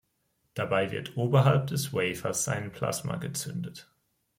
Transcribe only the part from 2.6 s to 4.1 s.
Plasma gezündet.